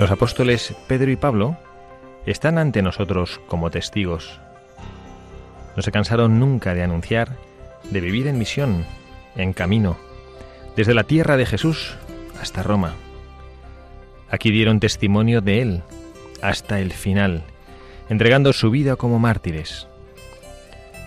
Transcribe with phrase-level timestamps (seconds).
[0.00, 1.58] Los apóstoles Pedro y Pablo
[2.24, 4.40] están ante nosotros como testigos.
[5.76, 7.36] No se cansaron nunca de anunciar,
[7.90, 8.86] de vivir en misión,
[9.36, 9.98] en camino,
[10.74, 11.96] desde la tierra de Jesús
[12.40, 12.94] hasta Roma.
[14.30, 15.82] Aquí dieron testimonio de Él
[16.40, 17.42] hasta el final,
[18.08, 19.86] entregando su vida como mártires.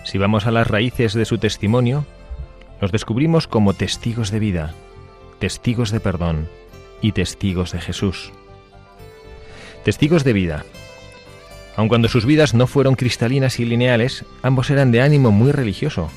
[0.04, 2.06] Si vamos a las raíces de su testimonio,
[2.80, 4.72] nos descubrimos como testigos de vida,
[5.40, 6.48] testigos de perdón
[7.02, 8.32] y testigos de Jesús
[9.84, 10.64] testigos de vida.
[11.76, 16.10] Aun cuando sus vidas no fueron cristalinas y lineales, ambos eran de ánimo muy religioso.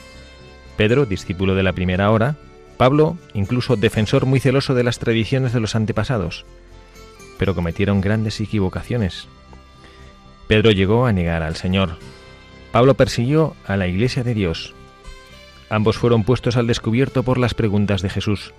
[0.77, 2.35] Pedro, discípulo de la primera hora,
[2.77, 6.45] Pablo, incluso defensor muy celoso de las tradiciones de los antepasados.
[7.37, 9.27] Pero cometieron grandes equivocaciones.
[10.47, 11.97] Pedro llegó a negar al Señor.
[12.71, 14.73] Pablo persiguió a la Iglesia de Dios.
[15.69, 18.53] Ambos fueron puestos al descubierto por las preguntas de Jesús.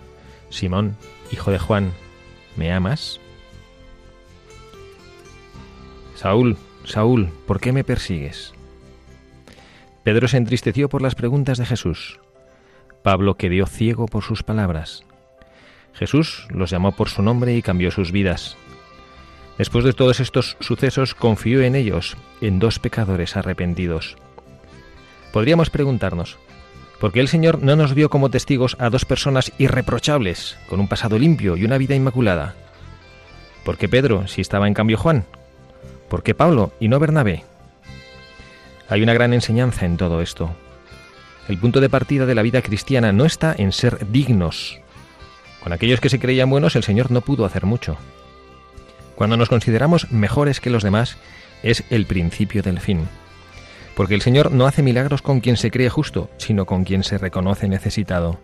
[0.50, 0.96] Simón,
[1.30, 1.92] hijo de Juan,
[2.56, 3.20] ¿me amas?
[6.18, 8.52] Saúl, Saúl, ¿por qué me persigues?
[10.02, 12.18] Pedro se entristeció por las preguntas de Jesús.
[13.04, 15.04] Pablo quedó ciego por sus palabras.
[15.94, 18.56] Jesús los llamó por su nombre y cambió sus vidas.
[19.58, 24.16] Después de todos estos sucesos, confió en ellos, en dos pecadores arrepentidos.
[25.32, 26.36] Podríamos preguntarnos,
[26.98, 30.88] ¿por qué el Señor no nos vio como testigos a dos personas irreprochables, con un
[30.88, 32.56] pasado limpio y una vida inmaculada?
[33.64, 35.24] ¿Por qué Pedro, si estaba en cambio Juan,
[36.08, 37.44] ¿Por qué Pablo y no Bernabé?
[38.88, 40.50] Hay una gran enseñanza en todo esto.
[41.48, 44.80] El punto de partida de la vida cristiana no está en ser dignos.
[45.62, 47.96] Con aquellos que se creían buenos el Señor no pudo hacer mucho.
[49.14, 51.16] Cuando nos consideramos mejores que los demás
[51.62, 53.08] es el principio del fin.
[53.94, 57.18] Porque el Señor no hace milagros con quien se cree justo, sino con quien se
[57.18, 58.38] reconoce necesitado.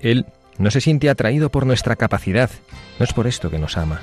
[0.00, 0.26] Él
[0.58, 2.50] no se siente atraído por nuestra capacidad,
[2.98, 4.02] no es por esto que nos ama.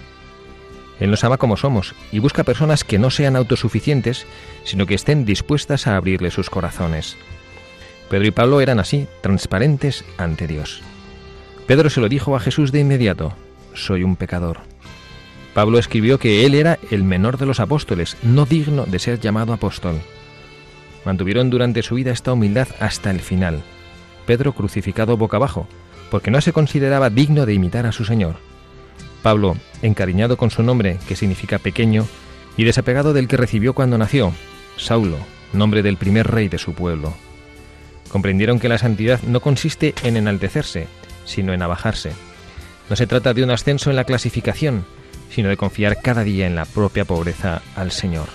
[0.99, 4.25] Él nos ama como somos y busca personas que no sean autosuficientes,
[4.63, 7.17] sino que estén dispuestas a abrirle sus corazones.
[8.09, 10.81] Pedro y Pablo eran así, transparentes ante Dios.
[11.67, 13.33] Pedro se lo dijo a Jesús de inmediato,
[13.73, 14.59] soy un pecador.
[15.53, 19.53] Pablo escribió que él era el menor de los apóstoles, no digno de ser llamado
[19.53, 20.01] apóstol.
[21.05, 23.63] Mantuvieron durante su vida esta humildad hasta el final.
[24.25, 25.67] Pedro crucificado boca abajo,
[26.11, 28.35] porque no se consideraba digno de imitar a su Señor.
[29.25, 32.05] Pablo, encariñado con su nombre, que significa pequeño,
[32.57, 34.31] y desapegado del que recibió cuando nació,
[34.77, 35.17] Saulo,
[35.51, 37.15] nombre del primer rey de su pueblo.
[38.11, 40.85] Comprendieron que la santidad no consiste en enaltecerse,
[41.25, 42.11] sino en abajarse.
[42.87, 44.85] No se trata de un ascenso en la clasificación,
[45.31, 48.27] sino de confiar cada día en la propia pobreza al Señor,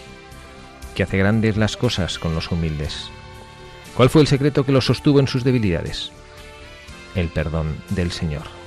[0.96, 3.10] que hace grandes las cosas con los humildes.
[3.96, 6.10] ¿Cuál fue el secreto que los sostuvo en sus debilidades?
[7.14, 8.59] El perdón del Señor.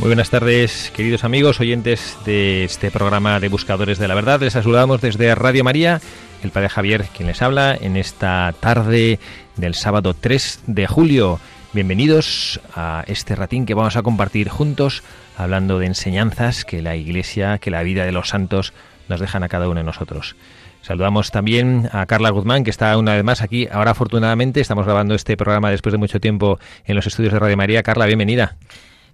[0.00, 4.40] Muy buenas tardes, queridos amigos, oyentes de este programa de Buscadores de la Verdad.
[4.40, 6.00] Les saludamos desde Radio María,
[6.42, 9.18] el Padre Javier, quien les habla en esta tarde
[9.56, 11.38] del sábado 3 de julio.
[11.74, 15.02] Bienvenidos a este ratín que vamos a compartir juntos,
[15.36, 18.72] hablando de enseñanzas que la Iglesia, que la vida de los santos
[19.10, 20.34] nos dejan a cada uno de nosotros.
[20.80, 23.68] Saludamos también a Carla Guzmán, que está una vez más aquí.
[23.70, 27.58] Ahora, afortunadamente, estamos grabando este programa después de mucho tiempo en los estudios de Radio
[27.58, 27.82] María.
[27.82, 28.56] Carla, bienvenida.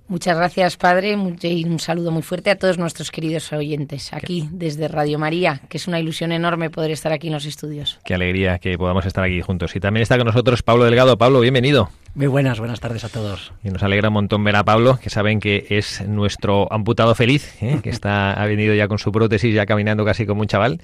[0.09, 4.87] Muchas gracias, padre, y un saludo muy fuerte a todos nuestros queridos oyentes aquí desde
[4.87, 7.99] Radio María, que es una ilusión enorme poder estar aquí en los estudios.
[8.05, 9.75] Qué alegría que podamos estar aquí juntos.
[9.75, 11.19] Y también está con nosotros Pablo Delgado.
[11.19, 11.91] Pablo, bienvenido.
[12.15, 13.53] Muy buenas, buenas tardes a todos.
[13.65, 17.61] Y nos alegra un montón ver a Pablo, que saben que es nuestro amputado feliz,
[17.61, 17.81] ¿eh?
[17.83, 20.81] que está ha venido ya con su prótesis, ya caminando casi como un chaval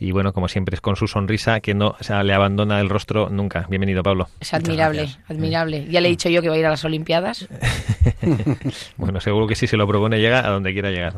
[0.00, 3.30] y bueno, como siempre es con su sonrisa que no o le abandona el rostro
[3.30, 3.66] nunca.
[3.68, 4.28] Bienvenido, Pablo.
[4.38, 5.86] Es admirable, admirable.
[5.90, 7.48] Ya le he dicho yo que va a ir a las Olimpiadas.
[8.96, 11.14] bueno, seguro que si se lo propone llega a donde quiera llegar.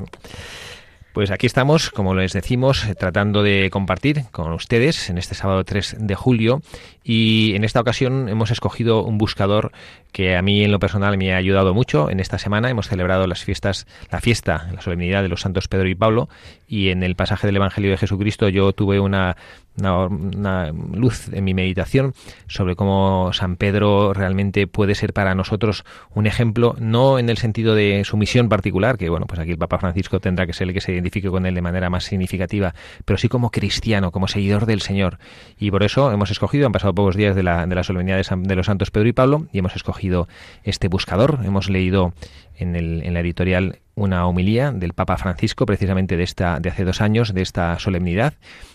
[1.13, 5.97] Pues aquí estamos, como les decimos, tratando de compartir con ustedes en este sábado 3
[5.99, 6.63] de julio
[7.03, 9.73] y en esta ocasión hemos escogido un buscador
[10.13, 12.11] que a mí en lo personal me ha ayudado mucho.
[12.11, 15.89] En esta semana hemos celebrado las fiestas, la fiesta, la solemnidad de los santos Pedro
[15.89, 16.29] y Pablo
[16.69, 19.37] y en el pasaje del Evangelio de Jesucristo yo tuve una
[19.81, 22.15] una, luz en mi meditación
[22.47, 25.85] sobre cómo San Pedro realmente puede ser para nosotros
[26.15, 29.59] un ejemplo, no en el sentido de su misión particular, que bueno, pues aquí el
[29.59, 32.75] Papa Francisco tendrá que ser el que se identifique con él de manera más significativa,
[33.05, 35.19] pero sí como cristiano, como seguidor del Señor.
[35.59, 38.37] Y por eso hemos escogido, han pasado pocos días de la, de la solemnidad de,
[38.37, 40.29] de los santos Pedro y Pablo, y hemos escogido
[40.65, 42.13] este buscador, hemos leído
[42.57, 46.85] en, el, en la editorial una homilía del Papa Francisco, precisamente de esta, de hace
[46.85, 48.35] dos años, de esta solemnidad.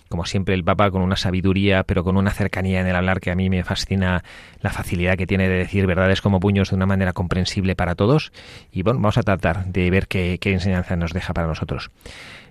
[0.09, 3.31] Como siempre, el Papa con una sabiduría, pero con una cercanía en el hablar que
[3.31, 4.23] a mí me fascina
[4.61, 8.31] la facilidad que tiene de decir verdades como puños de una manera comprensible para todos.
[8.71, 11.89] Y bueno, vamos a tratar de ver qué, enseñanza nos deja para nosotros.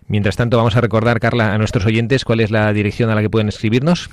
[0.09, 3.23] Mientras tanto, vamos a recordar, Carla, a nuestros oyentes cuál es la dirección a la
[3.23, 4.11] que pueden escribirnos.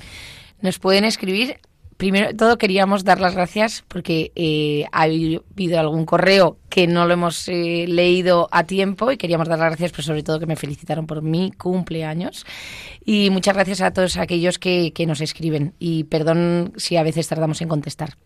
[0.60, 1.58] Nos pueden escribir
[1.96, 7.12] primero todo queríamos dar las gracias porque eh, ha habido algún correo que no lo
[7.12, 10.56] hemos eh, leído a tiempo y queríamos dar las gracias, pero sobre todo que me
[10.56, 12.46] felicitaron por mi cumpleaños.
[13.04, 15.74] Y muchas gracias a todos aquellos que, nos escriben.
[15.78, 18.16] Y perdón si a veces tardamos en contestar.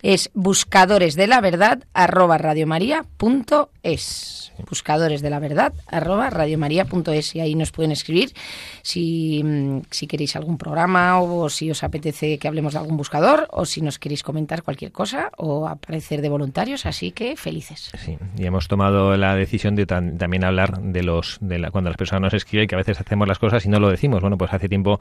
[0.00, 4.52] Es buscadores de la verdad arroba radiomaria.es.
[4.70, 7.34] Buscadores de la verdad arroba radiomaria.es.
[7.34, 8.32] Y ahí nos pueden escribir
[8.80, 9.44] si,
[9.90, 13.82] si queréis algún programa o si os apetece que hablemos de algún buscador o si
[13.82, 16.86] nos queréis comentar cualquier cosa o aparecer de voluntarios.
[16.86, 17.81] Así que felices.
[17.96, 21.96] Sí, y hemos tomado la decisión de también hablar de los de la, cuando las
[21.96, 24.20] personas nos escriben que a veces hacemos las cosas y no lo decimos.
[24.20, 25.00] Bueno, pues hace tiempo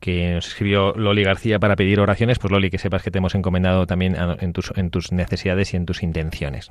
[0.00, 3.34] que nos escribió Loli García para pedir oraciones, pues Loli, que sepas que te hemos
[3.34, 6.70] encomendado también en tus, en tus necesidades y en tus intenciones.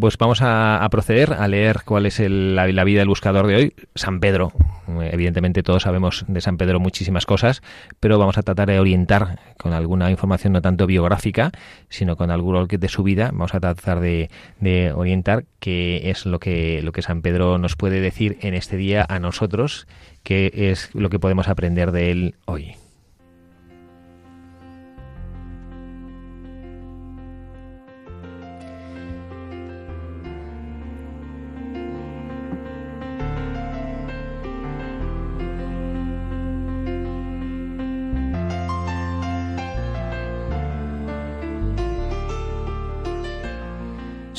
[0.00, 3.74] Pues vamos a, proceder a leer cuál es la, vida del buscador de hoy.
[3.94, 4.52] San Pedro.
[5.00, 7.62] Evidentemente todos sabemos de San Pedro muchísimas cosas,
[8.00, 11.52] pero vamos a tratar de orientar con alguna información no tanto biográfica,
[11.88, 13.30] sino con algo de su vida.
[13.32, 14.30] Vamos a tratar de,
[14.60, 18.76] de orientar qué es lo que, lo que San Pedro nos puede decir en este
[18.76, 19.86] día a nosotros,
[20.22, 22.76] qué es lo que podemos aprender de él hoy.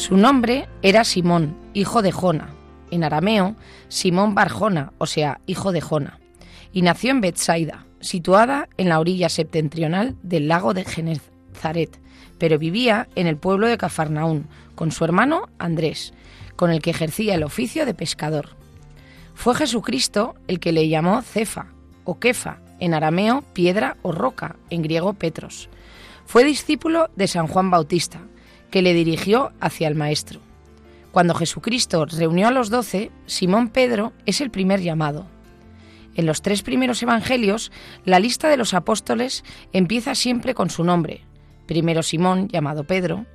[0.06, 2.50] Su nombre era Simón, hijo de Jona,
[2.92, 3.56] en arameo
[3.88, 6.20] Simón Barjona, o sea, hijo de Jona,
[6.72, 12.00] y nació en Bethsaida, situada en la orilla septentrional del lago de Genezaret,
[12.38, 16.14] pero vivía en el pueblo de Cafarnaún con su hermano Andrés,
[16.56, 18.50] con el que ejercía el oficio de pescador.
[19.34, 24.84] Fue Jesucristo el que le llamó Cefa o Kefa, en arameo piedra o roca, en
[24.84, 25.68] griego Petros.
[26.28, 28.22] Fue discípulo de San Juan Bautista,
[28.72, 30.40] que le dirigió hacia el Maestro.
[31.12, 35.28] Cuando Jesucristo reunió a los doce, Simón Pedro es el primer llamado.
[36.16, 37.72] En los tres primeros evangelios,
[38.04, 39.44] la lista de los apóstoles
[39.74, 41.22] empieza siempre con su nombre.
[41.68, 43.26] Primero Simón, llamado Pedro.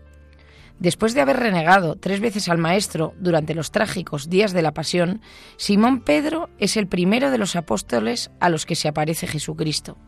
[0.78, 5.20] Después de haber renegado tres veces al Maestro durante los trágicos días de la Pasión,
[5.58, 9.98] Simón Pedro es el primero de los apóstoles a los que se aparece Jesucristo.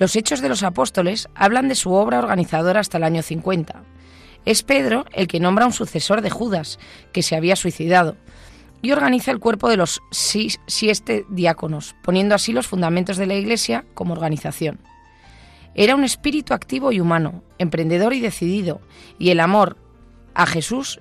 [0.00, 3.82] Los hechos de los apóstoles hablan de su obra organizadora hasta el año 50.
[4.46, 6.78] Es Pedro el que nombra un sucesor de Judas,
[7.12, 8.16] que se había suicidado,
[8.80, 13.84] y organiza el cuerpo de los siete diáconos, poniendo así los fundamentos de la Iglesia
[13.92, 14.80] como organización.
[15.74, 18.80] Era un espíritu activo y humano, emprendedor y decidido,
[19.18, 19.76] y el amor
[20.32, 20.98] a Jesús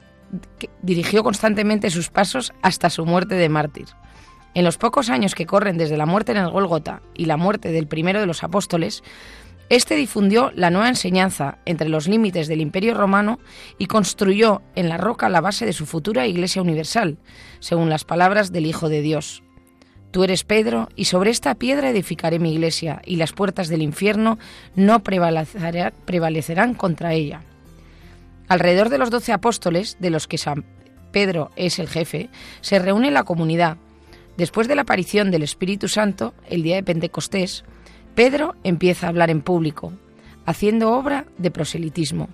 [0.81, 3.85] dirigió constantemente sus pasos hasta su muerte de mártir.
[4.53, 7.71] En los pocos años que corren desde la muerte en el Gólgota y la muerte
[7.71, 9.03] del primero de los apóstoles,
[9.69, 13.39] este difundió la nueva enseñanza entre los límites del Imperio Romano
[13.77, 17.19] y construyó en la roca la base de su futura Iglesia Universal,
[17.59, 19.43] según las palabras del Hijo de Dios.
[20.09, 24.39] Tú eres Pedro, y sobre esta piedra edificaré mi iglesia, y las puertas del infierno
[24.75, 27.43] no prevalecerán contra ella.
[28.47, 30.65] Alrededor de los doce apóstoles, de los que San
[31.11, 33.77] Pedro es el jefe, se reúne la comunidad.
[34.39, 37.65] Después de la aparición del Espíritu Santo, el día de Pentecostés,
[38.15, 39.91] Pedro empieza a hablar en público,
[40.45, 42.29] haciendo obra de proselitismo.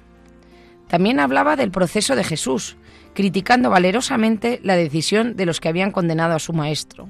[0.88, 2.78] También hablaba del proceso de Jesús,
[3.16, 7.10] criticando valerosamente la decisión de los que habían condenado a su maestro.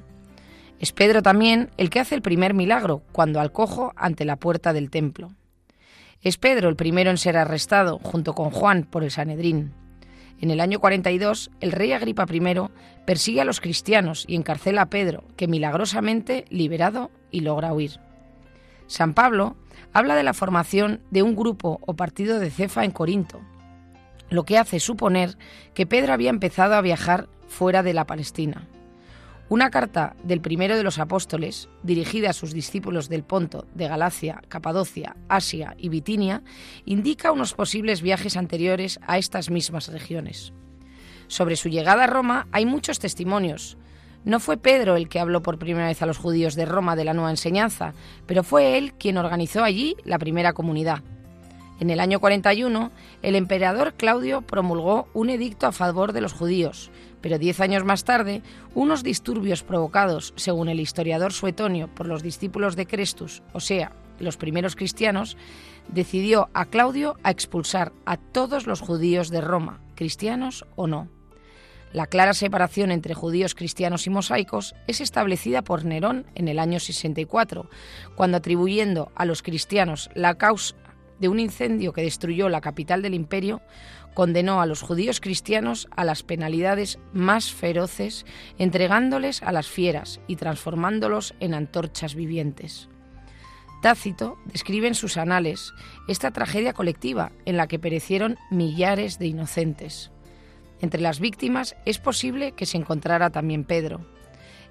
[0.79, 4.71] Es Pedro también el que hace el primer milagro, cuando al cojo ante la puerta
[4.71, 5.33] del templo.
[6.21, 9.73] Es Pedro el primero en ser arrestado, junto con Juan, por el Sanedrín.
[10.41, 12.41] En el año 42, el rey Agripa I
[13.05, 17.99] persigue a los cristianos y encarcela a Pedro, que milagrosamente liberado y logra huir.
[18.87, 19.55] San Pablo
[19.93, 23.41] habla de la formación de un grupo o partido de Cefa en Corinto,
[24.29, 25.37] lo que hace suponer
[25.73, 28.67] que Pedro había empezado a viajar fuera de la Palestina.
[29.47, 34.41] Una carta del primero de los apóstoles, dirigida a sus discípulos del Ponto, de Galacia,
[34.49, 36.41] Capadocia, Asia y Bitinia,
[36.85, 40.51] indica unos posibles viajes anteriores a estas mismas regiones.
[41.27, 43.77] Sobre su llegada a Roma hay muchos testimonios.
[44.23, 47.05] No fue Pedro el que habló por primera vez a los judíos de Roma de
[47.05, 47.93] la nueva enseñanza,
[48.25, 51.03] pero fue él quien organizó allí la primera comunidad.
[51.79, 56.89] En el año 41, el emperador Claudio promulgó un edicto a favor de los judíos,
[57.25, 58.43] pero diez años más tarde,
[58.75, 64.37] unos disturbios provocados, según el historiador suetonio, por los discípulos de Crestus, o sea, los
[64.37, 65.35] primeros cristianos,
[65.87, 71.09] decidió a Claudio a expulsar a todos los judíos de Roma, cristianos o no.
[71.91, 76.79] La clara separación entre judíos cristianos y mosaicos es establecida por Nerón en el año
[76.79, 77.71] 64,
[78.13, 80.75] cuando atribuyendo a los cristianos la causa
[81.19, 83.61] de un incendio que destruyó la capital del imperio,
[84.15, 88.25] condenó a los judíos cristianos a las penalidades más feroces,
[88.57, 92.89] entregándoles a las fieras y transformándolos en antorchas vivientes.
[93.81, 95.73] Tácito describe en sus anales
[96.07, 100.11] esta tragedia colectiva en la que perecieron millares de inocentes.
[100.79, 104.05] Entre las víctimas es posible que se encontrara también Pedro.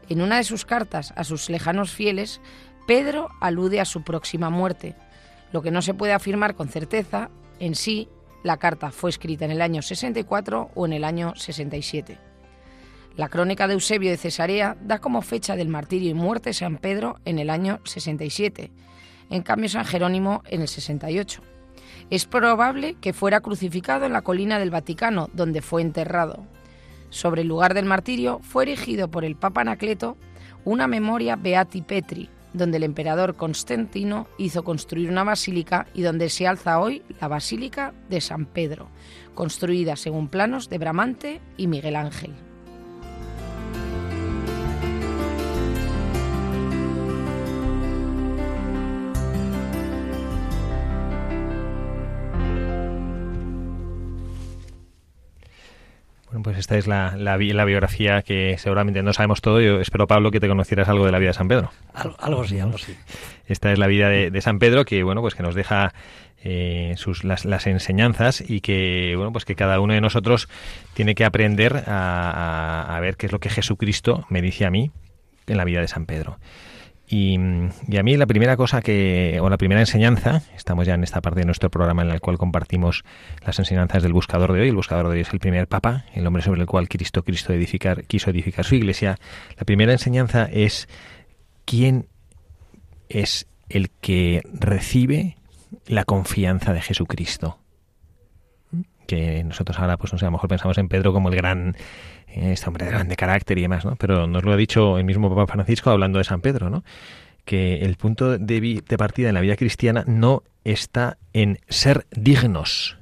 [0.08, 2.40] En una de sus cartas a sus lejanos fieles,
[2.86, 4.96] Pedro alude a su próxima muerte,
[5.52, 8.08] lo que no se puede afirmar con certeza en sí
[8.44, 12.18] la carta fue escrita en el año 64 o en el año 67.
[13.16, 17.18] La crónica de Eusebio de Cesarea da como fecha del martirio y muerte San Pedro
[17.24, 18.70] en el año 67,
[19.30, 21.40] en cambio San Jerónimo en el 68.
[22.10, 26.46] Es probable que fuera crucificado en la colina del Vaticano, donde fue enterrado.
[27.08, 30.18] Sobre el lugar del martirio fue erigido por el Papa Anacleto
[30.66, 36.46] una memoria Beati Petri, donde el emperador Constantino hizo construir una basílica y donde se
[36.46, 38.88] alza hoy la Basílica de San Pedro,
[39.34, 42.32] construida según planos de Bramante y Miguel Ángel.
[56.44, 59.60] Pues esta es la, la, biografía que seguramente no sabemos todo.
[59.60, 61.72] Yo espero, Pablo, que te conocieras algo de la vida de San Pedro.
[61.92, 62.94] Algo, sí, algo sí.
[63.46, 65.94] Esta es la vida de, San Pedro que, bueno, pues que nos deja
[66.44, 70.48] eh, sus, las, las, enseñanzas y que, bueno, pues que cada uno de nosotros
[70.92, 74.92] tiene que aprender a, a ver qué es lo que Jesucristo me dice a mí
[75.46, 76.38] en la vida de San Pedro.
[77.06, 81.20] Y, a mí la primera cosa que, o la primera enseñanza, estamos ya en esta
[81.20, 83.04] parte de nuestro programa en la cual compartimos
[83.44, 84.68] las enseñanzas del buscador de hoy.
[84.68, 87.52] El buscador de hoy es el primer papa, el hombre sobre el cual Cristo, Cristo
[87.52, 89.18] edificar, quiso edificar su iglesia.
[89.58, 90.88] La primera enseñanza es
[91.64, 92.06] quién
[93.08, 95.37] es el que recibe
[95.87, 97.58] la confianza de Jesucristo.
[99.06, 101.76] Que nosotros ahora, pues no sé, a lo mejor pensamos en Pedro como el gran
[102.34, 103.96] este hombre de grande carácter y demás, ¿no?
[103.96, 106.84] Pero nos lo ha dicho el mismo Papa Francisco hablando de San Pedro, ¿no?
[107.44, 112.96] Que el punto de, partida en la vida cristiana no está en ser dignos,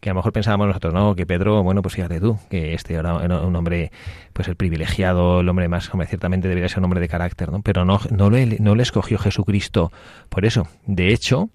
[0.00, 2.94] que a lo mejor pensábamos nosotros, no, que Pedro, bueno, pues fíjate tú, que este
[2.94, 3.92] era un hombre,
[4.32, 7.62] pues el privilegiado, el hombre más, hombre, ciertamente debería ser un hombre de carácter, ¿no?
[7.62, 9.92] Pero no, no, le, no le escogió Jesucristo
[10.28, 10.66] por eso.
[10.86, 11.50] De hecho,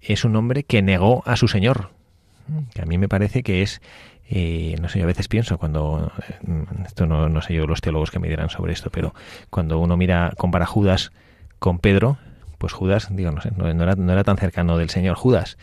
[0.00, 1.90] es un hombre que negó a su Señor,
[2.74, 3.80] que a mí me parece que es
[4.80, 8.10] no sé, yo a veces pienso cuando, eh, esto no, no sé yo los teólogos
[8.10, 9.14] que me dirán sobre esto, pero
[9.50, 11.12] cuando uno mira, compara Judas
[11.58, 12.18] con Pedro,
[12.58, 15.58] pues Judas, digo, no sé, no, era, no era tan cercano del Señor Judas.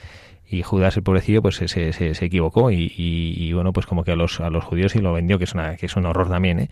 [0.47, 4.11] Y Judas, el pobrecillo, pues se, se, se equivocó y, y, bueno, pues como que
[4.11, 6.29] a los, a los judíos y lo vendió, que es, una, que es un horror
[6.29, 6.69] también, ¿eh?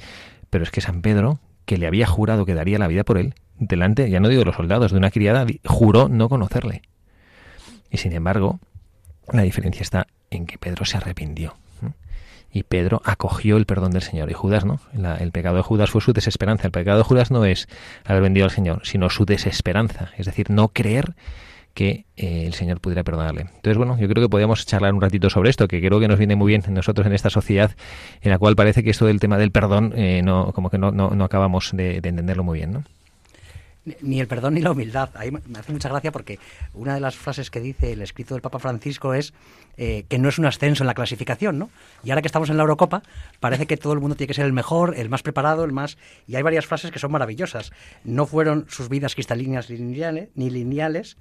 [0.49, 3.33] Pero es que San Pedro, que le había jurado que daría la vida por él,
[3.57, 6.83] delante, ya no digo de los soldados, de una criada, juró no conocerle.
[7.89, 8.59] Y sin embargo,
[9.31, 11.55] la diferencia está en que Pedro se arrepintió
[12.53, 14.29] y Pedro acogió el perdón del Señor.
[14.29, 14.79] Y Judas no.
[15.19, 16.67] el pecado de Judas fue su desesperanza.
[16.67, 17.67] El pecado de Judas no es
[18.05, 20.09] haber vendido al Señor, sino su desesperanza.
[20.17, 21.15] Es decir, no creer
[21.73, 23.43] que eh, el Señor pudiera perdonarle.
[23.43, 26.17] Entonces, bueno, yo creo que podríamos charlar un ratito sobre esto, que creo que nos
[26.19, 27.71] viene muy bien nosotros en esta sociedad
[28.21, 30.91] en la cual parece que esto del tema del perdón, eh, no, como que no,
[30.91, 32.83] no, no acabamos de, de entenderlo muy bien, ¿no?
[34.01, 35.09] Ni el perdón ni la humildad.
[35.15, 36.39] Ahí me hace mucha gracia porque
[36.73, 39.33] una de las frases que dice el escrito del Papa Francisco es
[39.77, 41.69] eh, que no es un ascenso en la clasificación, ¿no?
[42.03, 43.01] Y ahora que estamos en la Eurocopa,
[43.39, 45.97] parece que todo el mundo tiene que ser el mejor, el más preparado, el más...
[46.27, 47.71] Y hay varias frases que son maravillosas.
[48.03, 51.17] No fueron sus vidas cristalinas ni lineales.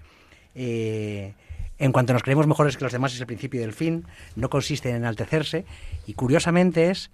[0.55, 1.35] Eh,
[1.79, 4.05] en cuanto nos creemos mejores que los demás es el principio del fin,
[4.37, 5.65] no consiste en enaltecerse
[6.07, 7.11] y curiosamente es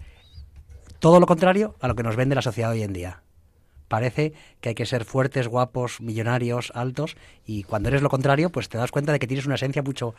[0.99, 3.23] todo lo contrario a lo que nos vende la sociedad hoy en día
[3.89, 8.69] parece que hay que ser fuertes, guapos, millonarios, altos, y cuando eres lo contrario, pues
[8.69, 10.15] te das cuenta de que tienes una esencia mucho,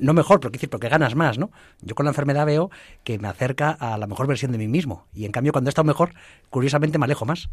[0.00, 1.50] no mejor, pero, decir, porque ganas más, ¿no?
[1.80, 2.70] Yo con la enfermedad veo
[3.04, 5.72] que me acerca a la mejor versión de mí mismo, y en cambio cuando he
[5.72, 6.14] estado mejor,
[6.50, 7.48] curiosamente me alejo más.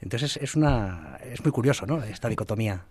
[0.00, 2.02] Entonces es una es muy curioso, ¿no?
[2.02, 2.82] Esta dicotomía.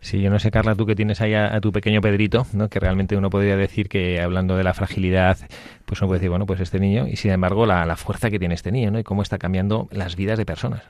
[0.00, 2.70] Sí, yo no sé, Carla, tú que tienes ahí a, tu pequeño Pedrito, ¿no?
[2.70, 5.36] Que realmente uno podría decir que hablando de la fragilidad,
[5.84, 8.38] pues uno puede decir, bueno, pues este niño, y sin embargo la, la fuerza que
[8.38, 8.98] tiene este niño, ¿no?
[8.98, 10.82] Y cómo está cambiando las vidas de personas.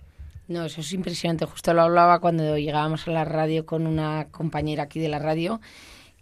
[0.49, 1.45] No, eso es impresionante.
[1.45, 5.61] Justo lo hablaba cuando llegábamos a la radio con una compañera aquí de la radio,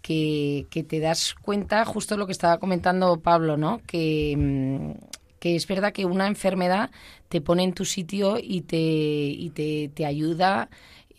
[0.02, 3.80] que, que te das cuenta, justo lo que estaba comentando Pablo, ¿no?
[3.86, 4.92] Que, mm,
[5.40, 6.90] que es verdad que una enfermedad
[7.28, 10.70] te pone en tu sitio y te, y te, te ayuda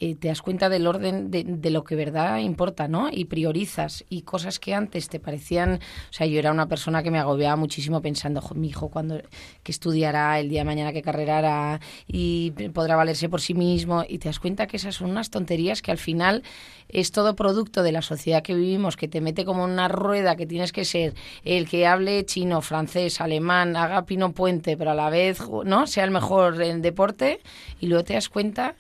[0.06, 3.10] eh, te das cuenta del orden de, lo que verdad importa, ¿no?
[3.12, 4.06] Y priorizas.
[4.08, 5.80] Y cosas que antes te parecían...
[6.12, 9.20] O sea, yo era una persona que me agobiaba muchísimo pensando, mi hijo, cuando
[9.64, 14.04] que estudiará, el día de mañana que carrerará y podrá valerse por sí mismo.
[14.08, 16.44] Y te das cuenta que esas son unas tonterías que al final
[16.88, 20.46] es todo producto de la sociedad que vivimos, que te mete como una rueda que
[20.46, 25.10] tienes que ser el que hable chino, francés, alemán, haga pino puente, pero a la
[25.10, 25.88] vez, ¿no?
[25.88, 27.40] Sea el mejor en deporte.
[27.80, 28.76] Y luego te das cuenta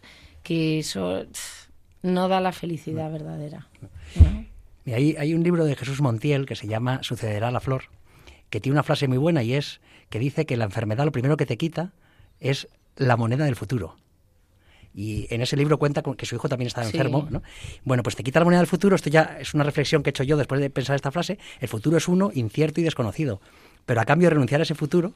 [0.45, 1.25] que eso
[2.03, 3.67] no da la felicidad verdadera.
[4.86, 7.86] Y hay, hay un libro de Jesús Montiel que se llama Sucederá la flor,
[8.51, 11.36] que tiene una frase muy buena y es que dice que la enfermedad lo primero
[11.36, 11.93] que te quita
[12.39, 13.97] es la moneda del futuro.
[14.93, 17.27] Y en ese libro cuenta que su hijo también estaba enfermo.
[17.29, 17.41] ¿no?
[17.84, 18.95] Bueno, pues te quita la moneda del futuro.
[18.95, 21.39] Esto ya es una reflexión que he hecho yo después de pensar esta frase.
[21.60, 23.41] El futuro es uno, incierto y desconocido.
[23.86, 25.13] Pero a cambio de renunciar a ese futuro,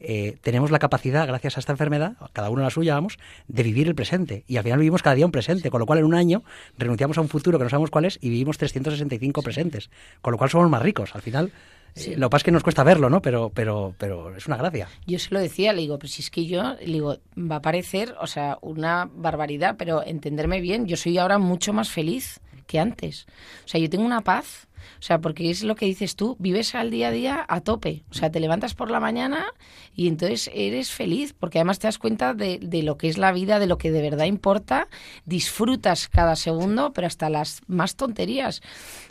[0.00, 3.86] eh, tenemos la capacidad, gracias a esta enfermedad, cada uno la suya, vamos, de vivir
[3.86, 4.44] el presente.
[4.48, 6.42] Y al final vivimos cada día un presente, con lo cual en un año
[6.78, 9.90] renunciamos a un futuro que no sabemos cuál es y vivimos 365 presentes.
[10.22, 11.14] Con lo cual somos más ricos.
[11.14, 11.52] Al final,
[11.96, 13.20] eh, lo que pasa es que nos cuesta verlo, ¿no?
[13.20, 14.88] Pero, pero, pero es una gracia.
[15.06, 17.62] Yo se lo decía, le digo, pero si es que yo, le digo, va a
[17.62, 22.78] parecer, o sea, una barbaridad, pero entenderme bien, yo soy ahora mucho más feliz que
[22.78, 23.26] antes.
[23.64, 26.74] O sea, yo tengo una paz o sea, porque es lo que dices tú, vives
[26.74, 28.04] al día a día a tope.
[28.10, 29.46] O sea, te levantas por la mañana
[29.94, 33.32] y entonces eres feliz, porque además te das cuenta de, de lo que es la
[33.32, 34.88] vida, de lo que de verdad importa,
[35.24, 38.62] disfrutas cada segundo, pero hasta las más tonterías.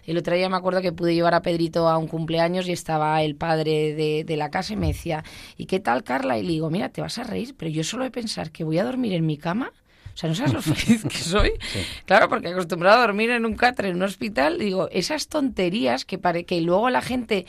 [0.05, 3.21] El otro día me acuerdo que pude llevar a Pedrito a un cumpleaños y estaba
[3.21, 5.23] el padre de, de la casa y me decía,
[5.57, 6.37] ¿y qué tal, Carla?
[6.37, 8.79] Y le digo, mira, te vas a reír, pero yo solo de pensar que voy
[8.79, 9.71] a dormir en mi cama
[10.19, 11.53] sea, ¿no sabes lo feliz que soy?
[12.05, 16.17] Claro, porque acostumbrado a dormir en un catre, en un hospital, digo, esas tonterías que,
[16.17, 17.45] pare, que luego la gente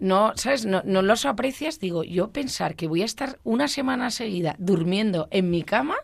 [0.00, 0.66] no, ¿sabes?
[0.66, 1.78] No, no los aprecias.
[1.78, 5.96] Digo, yo pensar que voy a estar una semana seguida durmiendo en mi cama,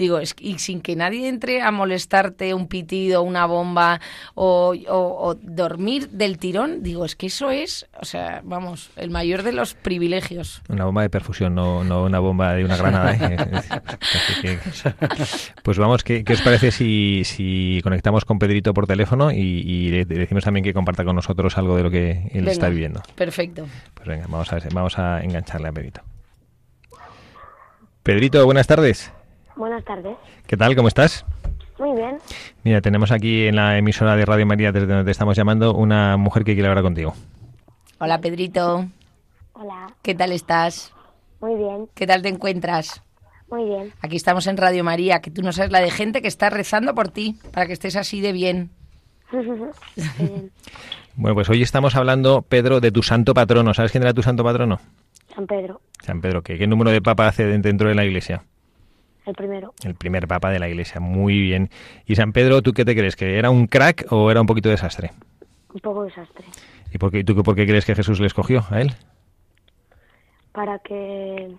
[0.00, 4.00] Digo, es, y sin que nadie entre a molestarte un pitido, una bomba
[4.34, 9.42] o, o, dormir del tirón, digo, es que eso es, o sea, vamos, el mayor
[9.42, 10.62] de los privilegios.
[10.70, 13.12] Una bomba de perfusión, no, no una bomba de una granada.
[13.14, 13.36] ¿eh?
[15.62, 19.90] pues vamos, ¿qué, ¿qué, os parece si, si conectamos con Pedrito por teléfono y, y
[19.90, 23.02] le decimos también que comparta con nosotros algo de lo que él venga, está viviendo?
[23.16, 23.66] Perfecto.
[23.92, 26.00] Pues venga, vamos a, ver, vamos a engancharle a Pedrito.
[28.02, 29.12] Pedrito, buenas tardes.
[29.60, 30.16] Buenas tardes.
[30.46, 30.74] ¿Qué tal?
[30.74, 31.26] ¿Cómo estás?
[31.78, 32.16] Muy bien.
[32.64, 36.16] Mira, tenemos aquí en la emisora de Radio María, desde donde te estamos llamando, una
[36.16, 37.12] mujer que quiere hablar contigo.
[37.98, 38.86] Hola, Pedrito.
[39.52, 39.92] Hola.
[40.00, 40.94] ¿Qué tal estás?
[41.42, 41.90] Muy bien.
[41.94, 43.02] ¿Qué tal te encuentras?
[43.50, 43.92] Muy bien.
[44.00, 46.94] Aquí estamos en Radio María, que tú no sabes la de gente que está rezando
[46.94, 48.70] por ti, para que estés así de bien.
[49.30, 50.50] bien.
[51.16, 53.74] Bueno, pues hoy estamos hablando, Pedro, de tu santo patrono.
[53.74, 54.80] ¿Sabes quién era tu santo patrono?
[55.34, 55.82] San Pedro.
[56.02, 58.44] San Pedro, ¿qué, qué número de papa hace dentro de la iglesia?
[59.30, 59.72] El primero.
[59.84, 61.70] El primer papa de la iglesia, muy bien.
[62.04, 63.14] ¿Y San Pedro, tú qué te crees?
[63.14, 65.12] ¿Que era un crack o era un poquito desastre?
[65.72, 66.44] Un poco desastre.
[66.92, 68.92] ¿Y por qué, tú por qué crees que Jesús le escogió a él?
[70.50, 71.54] Para que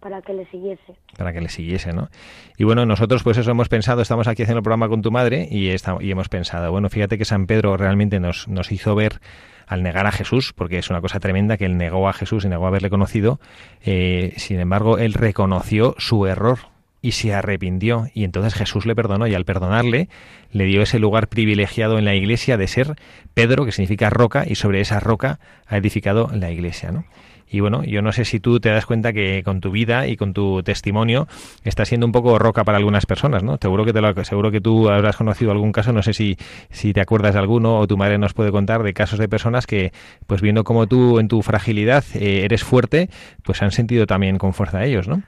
[0.00, 0.96] para que le siguiese.
[1.16, 2.10] Para que le siguiese, ¿no?
[2.58, 5.48] Y bueno, nosotros pues eso hemos pensado, estamos aquí haciendo el programa con tu madre
[5.50, 9.20] y, está, y hemos pensado, bueno, fíjate que San Pedro realmente nos, nos hizo ver
[9.66, 12.48] al negar a Jesús, porque es una cosa tremenda que él negó a Jesús y
[12.48, 13.40] negó haberle conocido,
[13.82, 16.58] eh, sin embargo, él reconoció su error
[17.00, 20.08] y se arrepintió y entonces Jesús le perdonó y al perdonarle
[20.50, 22.96] le dio ese lugar privilegiado en la iglesia de ser
[23.34, 27.04] Pedro, que significa roca, y sobre esa roca ha edificado la iglesia, ¿no?
[27.50, 30.16] Y bueno, yo no sé si tú te das cuenta que con tu vida y
[30.16, 31.26] con tu testimonio
[31.64, 33.56] estás siendo un poco roca para algunas personas, ¿no?
[33.60, 36.36] Seguro que te lo, seguro que tú habrás conocido algún caso, no sé si,
[36.70, 39.66] si te acuerdas de alguno o tu madre nos puede contar de casos de personas
[39.66, 39.92] que,
[40.26, 43.08] pues viendo como tú en tu fragilidad eh, eres fuerte,
[43.42, 45.22] pues han sentido también con fuerza a ellos, ¿no?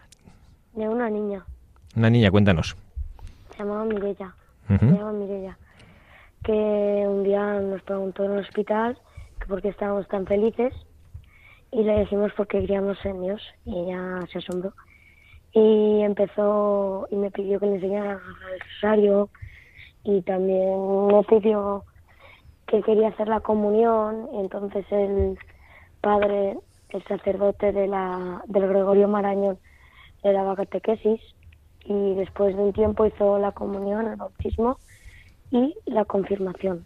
[0.75, 1.45] De una niña.
[1.97, 2.77] Una niña, cuéntanos.
[3.51, 4.35] Se llamaba Mirella.
[4.69, 4.79] Ujú.
[4.79, 5.59] Se llama Mirella.
[6.45, 8.97] Que un día nos preguntó en el hospital
[9.41, 10.73] que por qué estábamos tan felices
[11.73, 14.73] y le dijimos porque queríamos en Dios y ella se asombró.
[15.53, 19.29] Y empezó y me pidió que le enseñara el rosario
[20.05, 21.85] y también me pidió
[22.69, 25.37] que quería hacer la comunión y entonces el
[26.01, 26.57] padre,
[26.91, 29.59] el sacerdote de la, del Gregorio Marañón,
[30.23, 31.21] le daba catequesis
[31.85, 34.79] y después de un tiempo hizo la comunión, el bautismo
[35.51, 36.85] y la confirmación.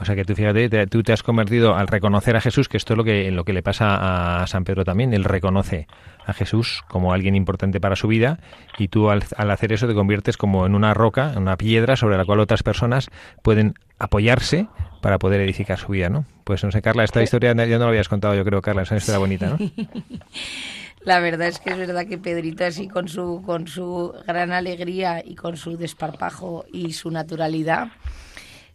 [0.00, 2.76] O sea que tú fíjate, te- tú te has convertido al reconocer a Jesús, que
[2.76, 5.88] esto es lo que, lo que le pasa a San Pedro también, él reconoce
[6.24, 8.38] a Jesús como alguien importante para su vida
[8.78, 11.96] y tú al, al hacer eso te conviertes como en una roca, en una piedra
[11.96, 13.10] sobre la cual otras personas
[13.42, 14.68] pueden apoyarse
[15.00, 16.24] para poder edificar su vida, ¿no?
[16.44, 18.90] Pues no sé, Carla, esta historia ya no la habías contado yo creo, Carla, es
[18.92, 19.56] una historia bonita, ¿no?
[21.00, 25.22] La verdad es que es verdad que Pedrito así con su con su gran alegría
[25.24, 27.88] y con su desparpajo y su naturalidad,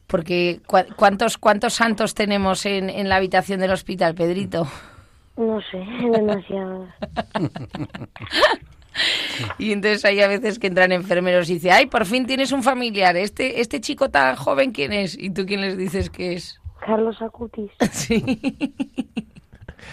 [0.07, 0.61] porque
[0.95, 4.67] ¿cuántos cuántos santos tenemos en, en la habitación del hospital, Pedrito?
[5.37, 5.77] No sé,
[6.11, 6.87] demasiado.
[9.57, 12.63] Y entonces hay a veces que entran enfermeros y dice, ay, por fin tienes un
[12.63, 16.59] familiar, este este chico tan joven quién es y tú quién les dices que es.
[16.85, 17.71] Carlos Acutis.
[17.91, 18.23] Sí.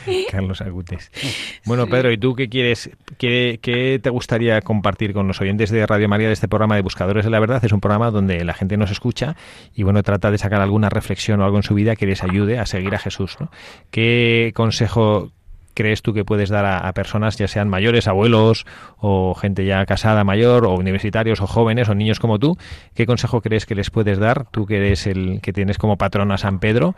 [0.31, 1.11] Carlos Agutes.
[1.65, 5.87] Bueno, Pedro, ¿y tú qué quieres, qué, qué te gustaría compartir con los oyentes de
[5.87, 7.65] Radio María de este programa de Buscadores de la Verdad?
[7.65, 9.37] Es un programa donde la gente nos escucha
[9.75, 12.59] y, bueno, trata de sacar alguna reflexión o algo en su vida que les ayude
[12.59, 13.51] a seguir a Jesús, ¿no?
[13.91, 15.33] ¿Qué consejo
[15.75, 18.67] crees tú que puedes dar a, personas, ya sean mayores, abuelos
[18.99, 22.57] o gente ya casada mayor o universitarios o jóvenes o niños como tú?
[22.95, 24.47] ¿Qué consejo crees que les puedes dar?
[24.51, 26.95] Tú que eres el que tienes como patrón a San Pedro,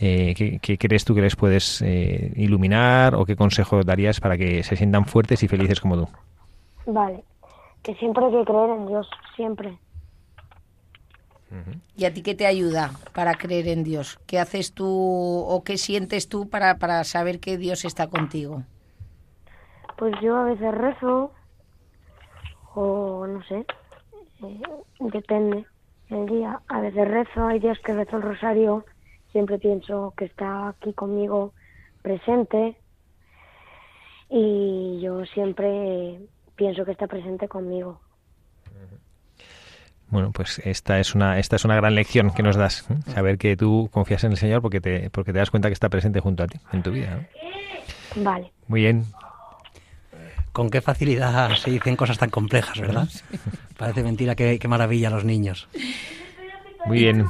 [0.00, 4.36] eh, ¿qué, qué crees tú que les puedes eh, iluminar o qué consejo darías para
[4.36, 6.08] que se sientan fuertes y felices como tú?
[6.86, 7.22] Vale.
[7.82, 9.78] Que siempre hay que creer en Dios, siempre.
[11.96, 14.18] ¿Y a ti qué te ayuda para creer en Dios?
[14.26, 18.64] ¿Qué haces tú o qué sientes tú para, para saber que Dios está contigo?
[19.96, 21.32] Pues yo a veces rezo,
[22.74, 23.64] o no sé,
[24.42, 24.60] eh,
[25.00, 25.66] depende
[26.10, 26.60] el día.
[26.68, 28.84] A veces rezo, hay días que rezo el rosario,
[29.32, 31.52] siempre pienso que está aquí conmigo
[32.02, 32.76] presente
[34.28, 36.20] y yo siempre
[36.56, 38.00] pienso que está presente conmigo.
[40.08, 42.94] Bueno, pues esta es una esta es una gran lección que nos das, ¿eh?
[43.12, 45.88] saber que tú confías en el Señor porque te porque te das cuenta que está
[45.88, 47.10] presente junto a ti en tu vida.
[48.16, 48.24] ¿no?
[48.24, 48.52] Vale.
[48.68, 49.04] Muy bien.
[50.52, 53.08] Con qué facilidad se dicen cosas tan complejas, ¿verdad?
[53.76, 55.68] Parece mentira, qué, qué maravilla los niños.
[56.86, 57.26] Muy bien.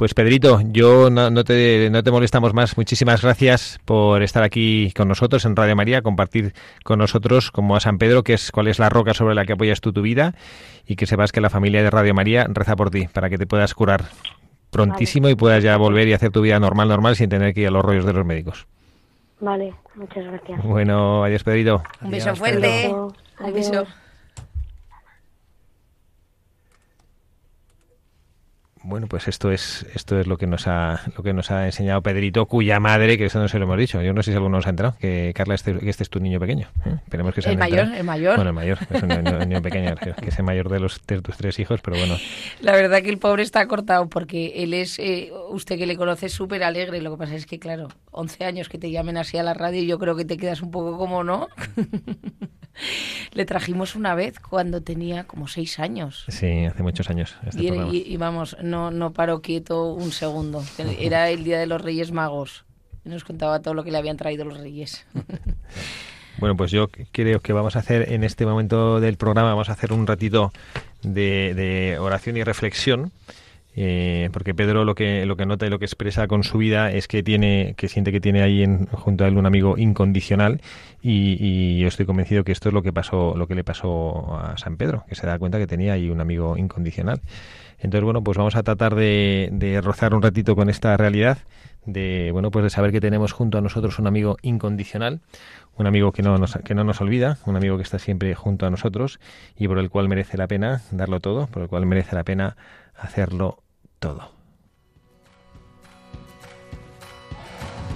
[0.00, 2.78] Pues Pedrito, yo no, no te, no te molestamos más.
[2.78, 7.80] Muchísimas gracias por estar aquí con nosotros en Radio María, compartir con nosotros como a
[7.80, 10.32] San Pedro, que es cuál es la roca sobre la que apoyas tú tu vida
[10.86, 13.46] y que sepas que la familia de Radio María reza por ti para que te
[13.46, 14.04] puedas curar
[14.70, 17.68] prontísimo y puedas ya volver y hacer tu vida normal, normal sin tener que ir
[17.68, 18.66] a los rollos de los médicos.
[19.38, 20.64] Vale, muchas gracias.
[20.64, 21.82] Bueno, adiós Pedrito.
[22.00, 22.60] Un beso Adiós, fuerte.
[22.86, 23.12] Pedro.
[23.38, 23.86] Un beso.
[28.82, 32.00] Bueno, pues esto es esto es lo que nos ha lo que nos ha enseñado
[32.02, 34.00] Pedrito, cuya madre, que eso no se lo hemos dicho.
[34.00, 36.18] Yo no sé si alguno nos ha enterado que Carla este, que este es tu
[36.18, 36.68] niño pequeño.
[36.86, 36.94] ¿eh?
[37.04, 38.36] Esperemos que sea El mayor, el mayor.
[38.36, 41.20] Bueno, el mayor, es un niño, niño pequeño, que es el mayor de los de
[41.20, 42.16] tus tres hijos, pero bueno.
[42.62, 46.30] La verdad que el pobre está cortado porque él es, eh, usted que le conoce,
[46.30, 47.02] súper alegre.
[47.02, 49.82] Lo que pasa es que, claro, 11 años que te llamen así a la radio,
[49.82, 51.48] yo creo que te quedas un poco como, ¿no?
[53.32, 56.24] le trajimos una vez cuando tenía como 6 años.
[56.28, 57.92] Sí, hace muchos años este Y, programa.
[57.94, 60.62] y- y vamos, no, no paró quieto un segundo.
[60.98, 62.64] Era el día de los Reyes Magos.
[63.04, 65.06] Nos contaba todo lo que le habían traído los Reyes.
[66.38, 69.72] Bueno, pues yo creo que vamos a hacer en este momento del programa, vamos a
[69.72, 70.52] hacer un ratito
[71.02, 73.12] de, de oración y reflexión.
[73.76, 76.90] eh, porque Pedro lo que lo que nota y lo que expresa con su vida
[76.92, 80.60] es que tiene que siente que tiene ahí en, junto a él un amigo incondicional
[81.02, 84.36] y, y yo estoy convencido que esto es lo que pasó lo que le pasó
[84.40, 87.20] a San Pedro que se da cuenta que tenía ahí un amigo incondicional
[87.80, 91.38] entonces bueno pues vamos a tratar de, rozar un ratito con esta realidad
[91.86, 95.20] de bueno pues de saber que tenemos junto a nosotros un amigo incondicional,
[95.76, 98.66] un amigo que no nos, que no nos olvida, un amigo que está siempre junto
[98.66, 99.18] a nosotros
[99.56, 102.56] y por el cual merece la pena darlo todo, por el cual merece la pena
[102.96, 103.62] hacerlo
[103.98, 104.30] todo.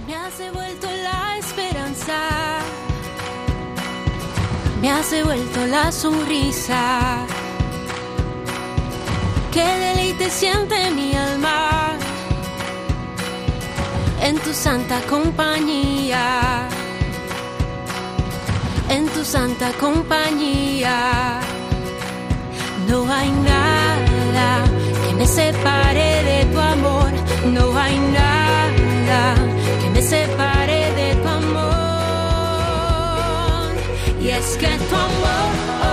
[0.07, 2.59] Me has devuelto la esperanza,
[4.81, 7.44] me has devuelto la sonrisa.
[9.55, 11.93] Qué deleite siente mi alma
[14.21, 16.67] en tu santa compañía,
[18.89, 21.39] en tu santa compañía.
[22.89, 24.65] No hay nada
[25.07, 27.11] que me separe de tu amor,
[27.45, 29.35] no hay nada
[29.81, 31.75] que me separe de tu amor.
[34.21, 35.84] Y es que tu amor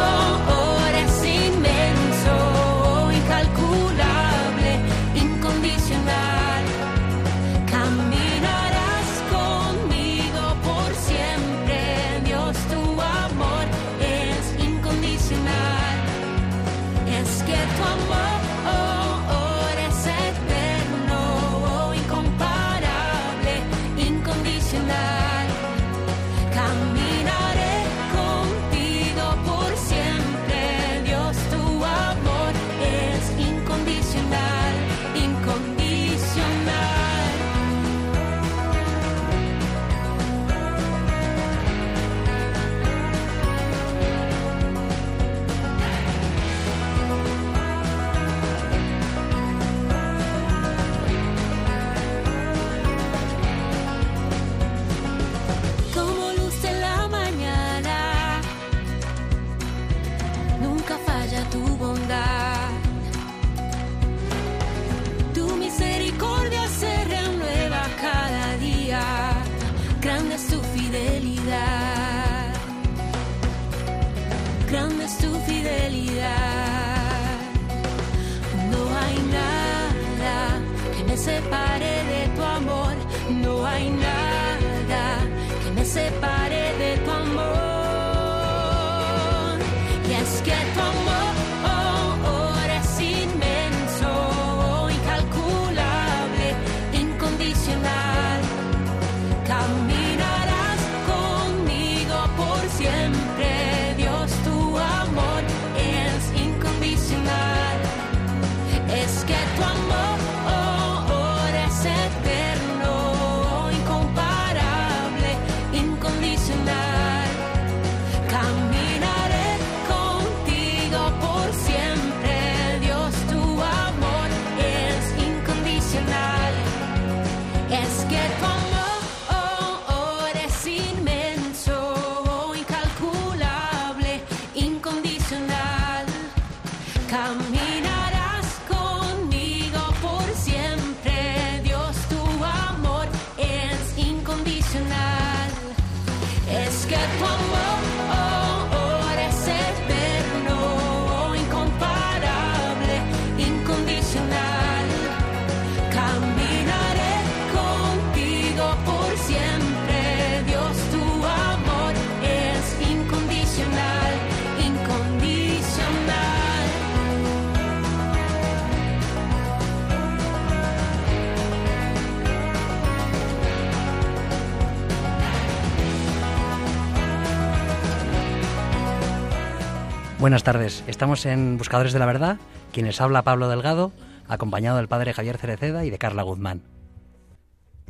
[180.32, 182.38] Buenas tardes, estamos en Buscadores de la Verdad,
[182.72, 183.92] quien les habla Pablo Delgado,
[184.26, 186.62] acompañado del padre Javier Cereceda y de Carla Guzmán.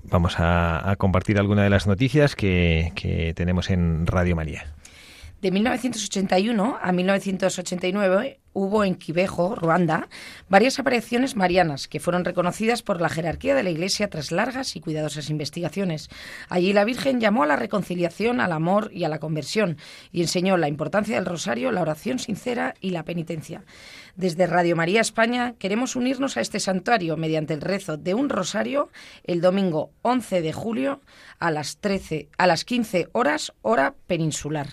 [0.02, 4.74] Vamos a, a compartir alguna de las noticias que, que tenemos en Radio María.
[5.40, 10.08] De 1981 a 1989 hubo en Quibejo, Ruanda,
[10.48, 14.80] varias apariciones marianas que fueron reconocidas por la jerarquía de la Iglesia tras largas y
[14.80, 16.08] cuidadosas investigaciones.
[16.48, 19.78] Allí la Virgen llamó a la reconciliación, al amor y a la conversión
[20.10, 23.64] y enseñó la importancia del rosario, la oración sincera y la penitencia.
[24.16, 28.90] Desde Radio María España queremos unirnos a este santuario mediante el rezo de un rosario
[29.24, 31.00] el domingo 11 de julio
[31.38, 34.68] a las 13 a las 15 horas hora peninsular.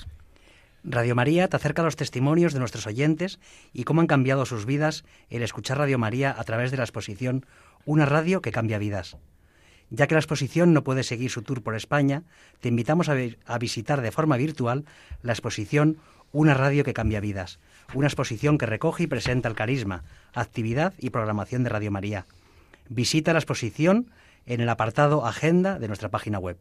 [0.83, 3.39] Radio María te acerca los testimonios de nuestros oyentes
[3.73, 7.45] y cómo han cambiado sus vidas el escuchar Radio María a través de la exposición
[7.85, 9.17] Una radio que cambia vidas.
[9.89, 12.23] Ya que la exposición no puede seguir su tour por España,
[12.61, 13.15] te invitamos a,
[13.45, 14.85] a visitar de forma virtual
[15.21, 15.97] la exposición
[16.31, 17.59] Una radio que cambia vidas,
[17.93, 22.25] una exposición que recoge y presenta el carisma, actividad y programación de Radio María.
[22.87, 24.11] Visita la exposición
[24.45, 26.57] en el apartado Agenda de nuestra página web.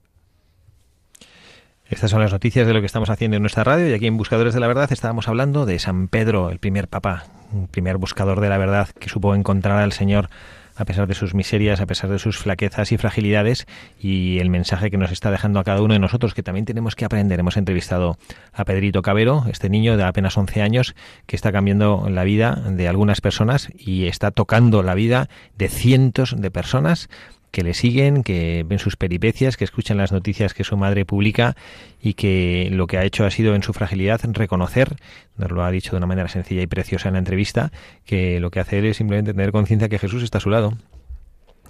[1.91, 4.19] Estas son las noticias de lo que estamos haciendo en nuestra radio y aquí en
[4.19, 8.43] Buscadores de la Verdad estábamos hablando de San Pedro, el primer papa, un primer buscador
[8.43, 10.29] de la verdad que supo encontrar al Señor
[10.77, 13.67] a pesar de sus miserias, a pesar de sus flaquezas y fragilidades
[13.99, 16.95] y el mensaje que nos está dejando a cada uno de nosotros que también tenemos
[16.95, 17.41] que aprender.
[17.41, 18.19] Hemos entrevistado
[18.53, 22.87] a Pedrito Cabero, este niño de apenas 11 años que está cambiando la vida de
[22.87, 27.09] algunas personas y está tocando la vida de cientos de personas
[27.51, 31.57] que le siguen, que ven sus peripecias, que escuchan las noticias que su madre publica
[32.01, 34.97] y que lo que ha hecho ha sido en su fragilidad reconocer,
[35.37, 37.73] nos lo ha dicho de una manera sencilla y preciosa en la entrevista,
[38.05, 40.75] que lo que hace es simplemente tener conciencia que Jesús está a su lado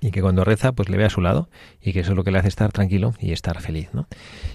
[0.01, 1.49] y que cuando reza pues le ve a su lado
[1.83, 4.07] y que eso es lo que le hace estar tranquilo y estar feliz ¿no?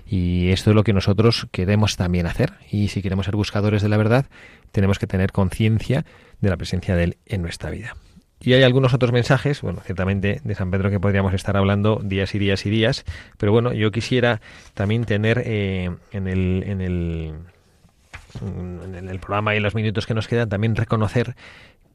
[0.08, 3.90] y esto es lo que nosotros queremos también hacer y si queremos ser buscadores de
[3.90, 4.26] la verdad
[4.72, 6.06] tenemos que tener conciencia
[6.40, 7.96] de la presencia de él en nuestra vida
[8.44, 12.36] y hay algunos otros mensajes, bueno, ciertamente de San Pedro que podríamos estar hablando días
[12.36, 13.06] y días y días,
[13.38, 14.42] pero bueno, yo quisiera
[14.74, 17.34] también tener eh, en, el, en, el,
[18.42, 21.36] en el programa y en los minutos que nos quedan también reconocer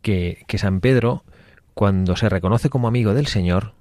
[0.01, 1.23] que, que San Pedro,
[1.75, 3.75] cuando se reconoce como amigo del Señor,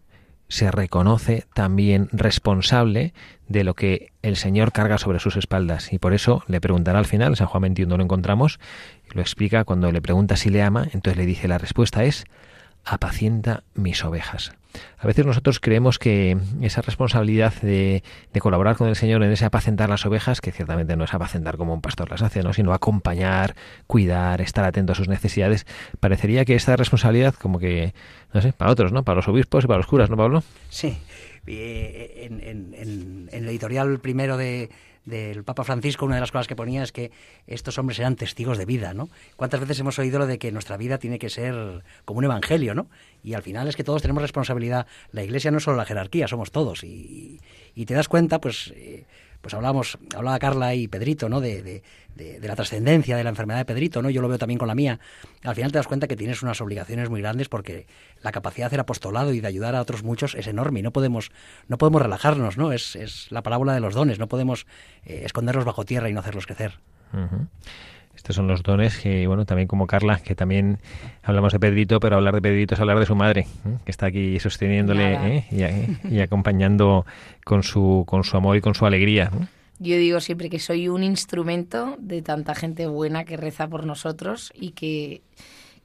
[0.49, 3.13] se reconoce también responsable
[3.47, 5.91] de lo que el Señor carga sobre sus espaldas.
[5.91, 8.59] Y por eso le preguntará al final, San Juan 21 lo encontramos,
[9.11, 12.25] lo explica cuando le pregunta si le ama, entonces le dice la respuesta es
[12.85, 14.51] apacienta mis ovejas.
[14.99, 18.03] A veces nosotros creemos que esa responsabilidad de,
[18.39, 21.73] colaborar con el Señor en ese apacentar las ovejas, que ciertamente no es apacentar como
[21.73, 22.53] un pastor las hace, ¿no?
[22.53, 23.55] sino acompañar,
[23.87, 25.65] cuidar, estar atento a sus necesidades,
[25.99, 27.93] parecería que esta responsabilidad como que,
[28.33, 29.03] no sé, para otros, ¿no?
[29.03, 30.43] Para los obispos y para los curas, ¿no, Pablo?
[30.69, 30.97] Sí.
[31.47, 34.69] En, en el editorial primero de,
[35.07, 37.11] del Papa Francisco, una de las cosas que ponía es que
[37.47, 39.09] estos hombres eran testigos de vida, ¿no?
[39.37, 42.75] ¿Cuántas veces hemos oído lo de que nuestra vida tiene que ser como un evangelio,
[42.75, 42.89] ¿no?
[43.23, 44.85] Y al final es que todos tenemos responsabilidad.
[45.11, 46.83] La Iglesia no es solo la jerarquía, somos todos.
[46.83, 47.39] Y,
[47.73, 49.05] y te das cuenta, pues, eh,
[49.47, 51.39] pues hablábamos, hablaba Carla y Pedrito, ¿no?
[51.39, 51.81] De, de,
[52.15, 54.09] de, de, la trascendencia de la enfermedad de Pedrito, ¿no?
[54.09, 54.99] Yo lo veo también con la mía.
[55.41, 57.87] Al final te das cuenta que tienes unas obligaciones muy grandes porque
[58.21, 60.91] la capacidad de hacer apostolado y de ayudar a otros muchos es enorme y no
[60.91, 61.31] podemos,
[61.69, 62.73] no podemos relajarnos, ¿no?
[62.73, 64.67] Es, es la parábola de los dones, no podemos
[65.05, 66.79] eh, esconderlos bajo tierra y no hacerlos crecer.
[68.17, 70.79] Estos son los dones que, bueno, también como Carla, que también
[71.21, 73.77] hablamos de Pedrito, pero hablar de Pedrito es hablar de su madre, ¿eh?
[73.85, 75.97] que está aquí sosteniéndole ¿eh?
[76.03, 77.05] y, y, acompañando
[77.45, 79.29] con su, con su amor y con su alegría.
[79.31, 79.47] ¿no?
[79.77, 84.51] Yo digo siempre que soy un instrumento de tanta gente buena que reza por nosotros
[84.55, 85.21] y que,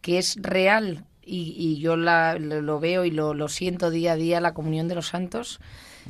[0.01, 1.05] que es real.
[1.23, 4.55] Y, y yo la, lo, lo, veo y lo, lo, siento día a día, la
[4.55, 5.61] comunión de los santos,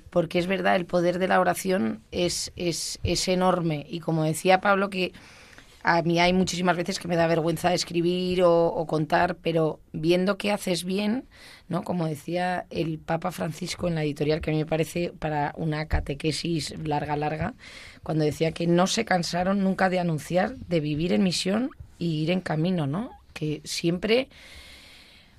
[0.08, 3.84] porque es verdad, el poder de la oración es, es, es enorme.
[3.90, 5.12] Y como decía Pablo, que
[5.82, 10.52] a mí hay muchísimas veces que me da vergüenza escribir o, contar, pero viendo que
[10.52, 11.24] haces bien,
[11.68, 11.82] ¿no?
[11.82, 15.86] Como decía el Papa Francisco en la editorial, que a mí me parece para una
[15.86, 17.54] catequesis larga, larga,
[18.02, 22.30] cuando decía que no se cansaron nunca de anunciar, de vivir en misión y ir
[22.30, 23.10] en camino, ¿no?
[23.32, 24.28] Que siempre...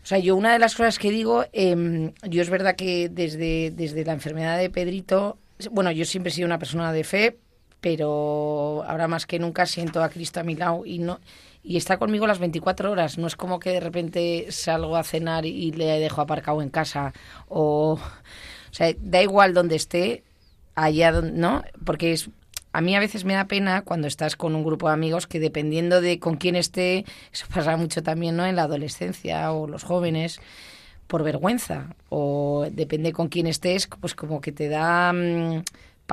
[0.03, 3.71] O sea, yo una de las cosas que digo, eh, yo es verdad que desde,
[3.71, 5.37] desde la enfermedad de Pedrito,
[5.71, 7.37] bueno, yo siempre he sido una persona de fe,
[7.83, 11.19] pero ahora más que nunca siento a Cristo a mi lado y no
[11.63, 13.17] y está conmigo las 24 horas.
[13.17, 17.13] No es como que de repente salgo a cenar y le dejo aparcado en casa
[17.47, 20.23] o, o sea, da igual donde esté,
[20.75, 21.63] allá donde, ¿no?
[21.85, 22.29] Porque es
[22.73, 25.39] a mí a veces me da pena cuando estás con un grupo de amigos que
[25.39, 28.45] dependiendo de con quién esté, eso pasa mucho también, ¿no?
[28.45, 30.39] En la adolescencia o los jóvenes
[31.07, 35.63] por vergüenza o depende con quién estés, pues como que te da mmm,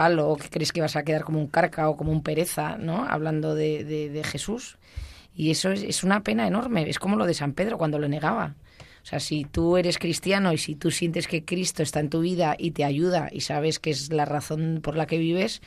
[0.01, 3.05] palo, que crees que vas a quedar como un carca o como un pereza, ¿no?
[3.07, 4.79] Hablando de, de, de Jesús.
[5.35, 6.89] Y eso es, es, una pena enorme.
[6.89, 8.55] Es como lo de San Pedro cuando lo negaba.
[9.03, 12.21] O sea, si tú eres cristiano y si tú sientes que Cristo está en tu
[12.21, 15.61] vida y te ayuda y sabes que es la razón por la que vives,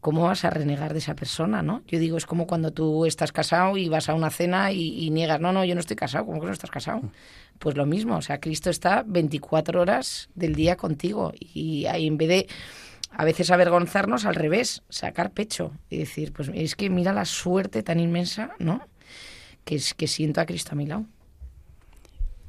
[0.00, 1.82] ¿cómo vas a renegar de esa persona, no?
[1.88, 5.10] Yo digo, es como cuando tú estás casado y vas a una cena y, y
[5.10, 7.02] niegas, no, no, yo no estoy casado, ¿cómo que no estás casado?
[7.58, 12.16] Pues lo mismo, o sea, Cristo está 24 horas del día contigo y ahí en
[12.16, 12.46] vez de
[13.14, 17.82] a veces avergonzarnos al revés, sacar pecho y decir, pues es que mira la suerte
[17.82, 18.86] tan inmensa, ¿no?
[19.64, 21.04] Que, es, que siento a Cristo a mi lado.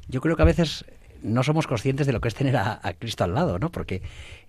[0.07, 0.85] Yo creo que a veces
[1.23, 3.71] no somos conscientes de lo que es tener a, Cristo al lado, ¿no?
[3.71, 4.01] Porque,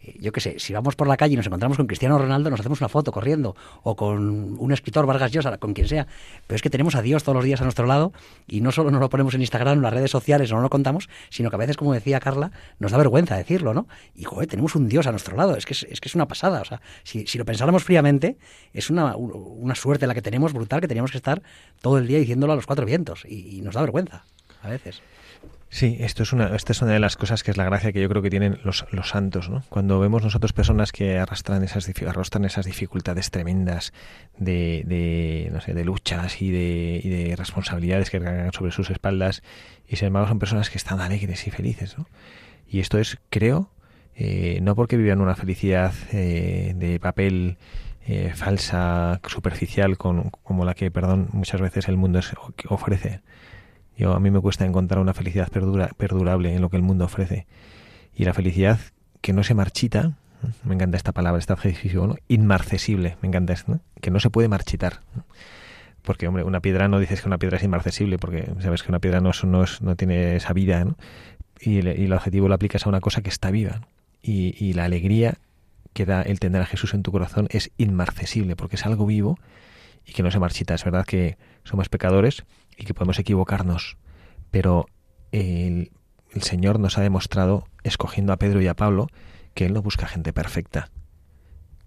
[0.03, 2.51] eh, yo qué sé, si vamos por la calle y nos encontramos con Cristiano Ronaldo,
[2.51, 6.07] nos hacemos una foto corriendo, o con un escritor, Vargas Llosa, con quien sea,
[6.47, 8.13] pero es que tenemos a Dios todos los días a nuestro lado
[8.47, 11.09] y no solo nos lo ponemos en Instagram, en las redes sociales, no lo contamos,
[11.31, 13.87] sino que a veces, como decía Carla, nos da vergüenza decirlo, ¿no?
[14.15, 16.27] Y, joder, tenemos un Dios a nuestro lado, es que es, es que es una
[16.27, 18.37] pasada, o sea, si, si lo pensáramos fríamente,
[18.73, 21.43] es una, una suerte la que tenemos brutal, que teníamos que estar
[21.81, 24.25] todo el día diciéndolo a los cuatro vientos, y nos da vergüenza.
[24.63, 25.03] a veces.
[25.75, 28.01] Sí, esto es una, esta es una de las cosas que es la gracia que
[28.01, 29.65] yo creo que tienen los, los santos, ¿no?
[29.71, 33.93] Cuando vemos nosotros personas que arrastran esas, arrastran esas dificultades tremendas
[34.39, 38.89] de, de, no sé, de luchas y de, y de responsabilidades que cargan sobre sus
[38.89, 39.43] espaldas,
[39.89, 42.07] y sin embargo son personas que están alegres y felices, ¿no?
[42.69, 43.73] Y esto es, creo,
[44.15, 47.59] eh, no porque vivan una felicidad eh, de papel
[48.07, 52.33] eh, falsa, superficial, con, como la que, perdón, muchas veces el mundo es,
[52.69, 53.23] ofrece,
[53.97, 57.05] yo, a mí me cuesta encontrar una felicidad perdura, perdurable en lo que el mundo
[57.05, 57.47] ofrece.
[58.15, 58.81] Y la felicidad
[59.21, 60.13] que no se marchita,
[60.65, 62.17] me encanta esta palabra, este adjetivo, ¿no?
[62.29, 63.81] inmarcesible, me encanta ¿no?
[64.01, 65.01] que no se puede marchitar.
[66.03, 68.99] Porque, hombre, una piedra no dices que una piedra es inmarcesible, porque sabes que una
[68.99, 70.97] piedra no, no, no tiene esa vida, ¿no?
[71.61, 73.81] Y el, objetivo lo aplicas a una cosa que está viva.
[74.21, 75.39] Y, y la alegría
[75.95, 79.39] que da el tener a Jesús en tu corazón es inmarcesible, porque es algo vivo
[80.07, 80.75] y que no se marchita.
[80.75, 82.45] Es verdad que somos pecadores
[82.77, 83.97] y que podemos equivocarnos,
[84.51, 84.87] pero
[85.33, 85.91] el,
[86.41, 89.09] Señor nos ha demostrado, escogiendo a Pedro y a Pablo,
[89.55, 90.91] que Él no busca gente perfecta,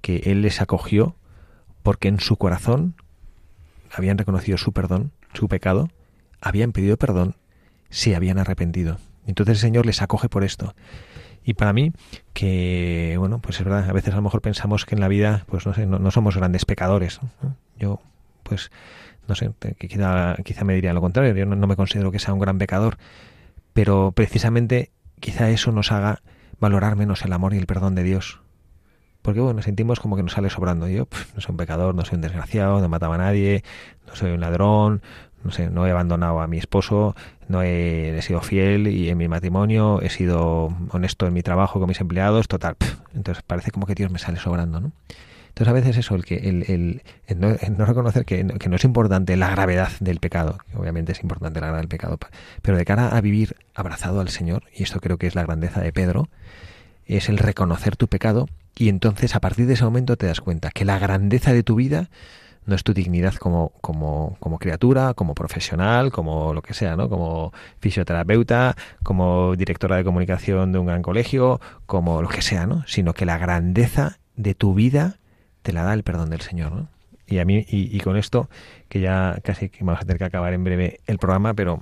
[0.02, 1.16] que Él les acogió
[1.84, 2.96] porque en su corazón
[3.92, 5.90] habían reconocido su perdón, su pecado,
[6.42, 7.36] habían pedido perdón,
[7.90, 8.98] se habían arrepentido.
[9.26, 10.74] Entonces el Señor les acoge por esto.
[11.48, 11.94] Y para mí,
[12.34, 15.46] que, bueno, pues es verdad, a veces a lo mejor pensamos que en la vida,
[15.48, 17.22] pues no sé, no, somos grandes pecadores.
[17.42, 17.56] ¿no?
[17.80, 18.02] Yo,
[18.44, 18.70] pues,
[19.30, 22.34] no sé, quizá, quizá me diría lo contrario, yo no, no, me considero que sea
[22.34, 22.98] un gran pecador,
[23.72, 24.92] pero precisamente
[25.22, 26.20] quizá eso nos haga
[26.60, 28.42] valorar menos el amor y el perdón de Dios.
[29.22, 30.90] Porque bueno, sentimos como que nos sale sobrando.
[30.90, 33.64] Yo pff, no soy un pecador, no soy un desgraciado, no mataba a nadie,
[34.06, 35.02] no soy un ladrón,
[35.46, 37.16] no sé, no he abandonado a mi esposo,
[37.48, 41.88] no he, sido fiel y en mi matrimonio he sido honesto en mi trabajo con
[41.88, 42.76] mis empleados, total.
[43.16, 44.92] Entonces parece como que Dios me sale sobrando, ¿no?
[45.50, 48.84] Entonces a veces eso, el que el, el, no, no, reconocer que que no, es
[48.84, 52.20] importante la gravedad del pecado, que obviamente es importante la gravedad del pecado,
[52.62, 55.82] pero de cara a vivir abrazado al Señor, y esto creo que es la grandeza
[55.82, 56.30] de Pedro,
[57.08, 60.70] es el reconocer tu pecado y entonces a partir de ese momento te das cuenta
[60.70, 62.10] que la grandeza de tu vida
[62.68, 67.10] no es tu dignidad como, como, como criatura, como profesional, como lo que sea, ¿no?
[67.10, 72.84] Como fisioterapeuta, como directora de comunicación de un gran colegio, como lo que sea, ¿no?
[72.86, 75.18] Sino que la grandeza de tu vida
[75.62, 76.90] te la da el perdón del Señor, ¿no?
[77.26, 78.50] Y a mí, y, y con esto,
[78.90, 81.82] que ya casi vamos a tener que acabar en breve el programa, pero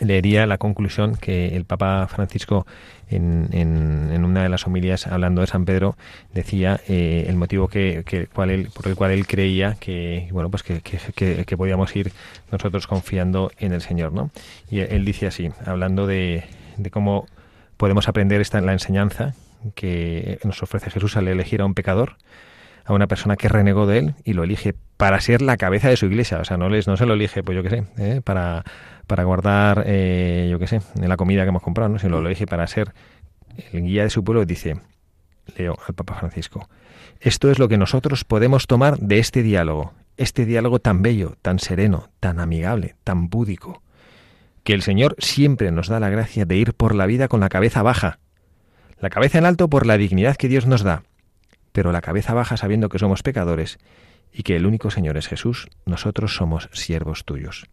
[0.00, 2.66] leería la conclusión que el Papa Francisco
[3.08, 5.96] en, en, en, una de las homilías hablando de San Pedro
[6.34, 10.62] decía eh, el motivo que, que cual por el cual él creía que bueno pues
[10.62, 12.12] que, que, que, podíamos ir
[12.50, 14.30] nosotros confiando en el Señor ¿no?
[14.70, 16.44] y él dice así hablando de,
[16.76, 17.26] de cómo
[17.76, 19.34] podemos aprender esta la enseñanza
[19.74, 22.16] que nos ofrece Jesús al elegir a un pecador
[22.84, 25.96] a una persona que renegó de él y lo elige para ser la cabeza de
[25.96, 28.20] su iglesia o sea no les no se lo elige pues yo qué sé ¿eh?
[28.22, 28.64] para
[29.06, 31.98] para guardar, eh, yo qué sé, en la comida que hemos comprado, ¿no?
[31.98, 32.92] Si lo, lo dije para ser
[33.72, 34.80] el guía de su pueblo, dice,
[35.56, 36.68] leo al Papa Francisco,
[37.20, 41.58] esto es lo que nosotros podemos tomar de este diálogo, este diálogo tan bello, tan
[41.58, 43.82] sereno, tan amigable, tan búdico,
[44.64, 47.48] que el Señor siempre nos da la gracia de ir por la vida con la
[47.48, 48.18] cabeza baja,
[48.98, 51.04] la cabeza en alto por la dignidad que Dios nos da,
[51.72, 53.78] pero la cabeza baja sabiendo que somos pecadores
[54.32, 57.66] y que el único Señor es Jesús, nosotros somos siervos tuyos.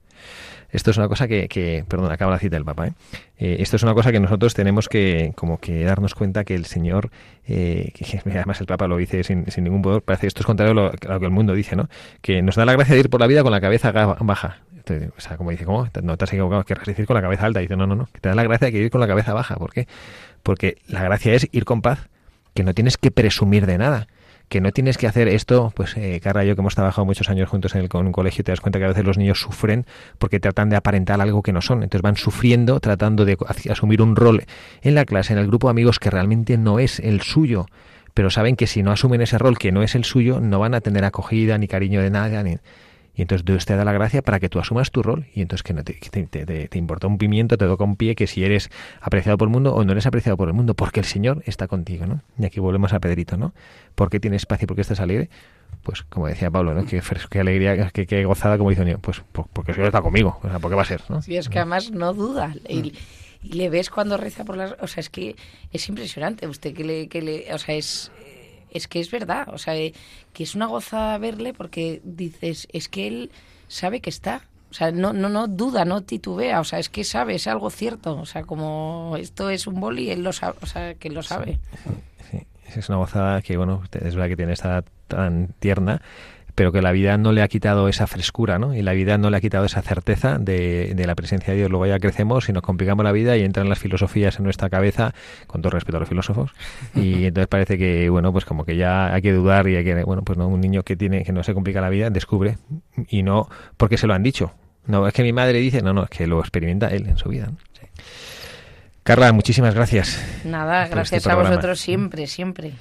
[0.74, 2.88] Esto es una cosa que, que perdón, acaba la cita del Papa.
[2.88, 2.94] ¿eh?
[3.38, 6.66] Eh, esto es una cosa que nosotros tenemos que como que darnos cuenta que el
[6.66, 7.12] Señor,
[7.48, 10.72] eh, que además el Papa lo dice sin, sin ningún poder, parece esto es contrario
[10.72, 11.90] a lo, que el mundo dice, ¿no?
[12.22, 14.62] Que nos da la gracia de ir por la vida con la cabeza baja.
[15.16, 15.88] O sea, como dice, ¿cómo?
[16.02, 17.62] No te has equivocado, querrás decir con la cabeza alta.
[17.62, 19.56] Y dice, no, no, no, te da la gracia de ir con la cabeza baja.
[19.56, 19.88] ¿Por qué?
[20.42, 22.10] Porque la gracia es ir con paz,
[22.56, 24.08] que no tienes que presumir de nada
[24.54, 27.28] que no tienes que hacer esto, pues eh, Carla y yo que hemos trabajado muchos
[27.28, 29.40] años juntos en el con un colegio, te das cuenta que a veces los niños
[29.40, 29.88] sufren
[30.20, 31.82] porque tratan de aparentar algo que no son.
[31.82, 33.36] Entonces van sufriendo tratando de
[33.72, 34.44] asumir un rol
[34.84, 37.66] en la clase, en el grupo de amigos que realmente no es el suyo.
[38.14, 40.76] Pero saben que si no asumen ese rol que no es el suyo, no van
[40.76, 42.44] a tener acogida ni cariño de nadie.
[42.44, 42.58] Ni...
[43.16, 45.28] Y entonces Dios te da la gracia para que tú asumas tu rol.
[45.36, 48.16] Y entonces que no te, te, te, te, importa un pimiento, te toca un pie,
[48.16, 51.00] que si eres apreciado por el mundo o no eres apreciado por el mundo, porque
[51.00, 52.22] el Señor está contigo, ¿no?
[52.40, 53.54] Y aquí volvemos a Pedrito, ¿no?
[53.94, 54.68] ¿Por qué tienes espacio?
[54.68, 55.30] ¿Por qué estás alegre?
[55.84, 56.86] Pues como decía Pablo, ¿no?
[56.86, 59.00] Qué, qué alegría, qué, qué, gozada, como dice un niño.
[59.00, 60.40] Pues porque el Señor está conmigo.
[60.42, 61.02] O sea, ¿por qué va a ser?
[61.10, 61.22] ¿no?
[61.22, 62.56] Sí, es que además no duda.
[62.68, 62.94] Y,
[63.44, 64.76] y le ves cuando reza por las...
[64.82, 65.36] O sea, es que
[65.72, 67.08] es impresionante usted que le...
[67.10, 68.12] Que le o sea, es
[68.74, 73.08] es que es verdad, o sea, que es una goza verle porque dices, es que
[73.08, 73.32] él
[73.68, 74.42] sabe que está.
[74.70, 77.70] O sea, no, no, no duda, no titubea, o sea, es que sabe, es algo
[77.70, 78.18] cierto.
[78.18, 81.60] O sea, como esto es un boli, él lo sabe, o sea, que lo sabe.
[82.32, 82.48] Sí.
[82.76, 86.02] Es una gozada que, bueno, es verdad que tiene esta tan tierna,
[86.56, 88.76] pero que la vida no le ha quitado esa frescura, ¿no?
[88.76, 91.70] Y la vida no le ha quitado esa certeza de, de la presencia de Dios.
[91.70, 95.14] Luego ya crecemos y nos complicamos la vida y entran las filosofías en nuestra cabeza,
[95.48, 96.52] con todo respeto a los filósofos,
[96.96, 100.04] y entonces parece que, bueno, pues como que ya hay que dudar y hay que,
[100.04, 102.58] bueno, pues no, un niño que tiene, que no se complica la vida, descubre,
[103.10, 104.54] y no porque se lo han dicho.
[104.86, 107.30] No, es que mi madre dice, no, no, es que lo experimenta él en su
[107.30, 107.48] vida.
[107.48, 107.58] ¿no?
[109.04, 110.24] Carla, muchísimas gracias.
[110.46, 112.72] Nada, por gracias este a vosotros siempre, siempre.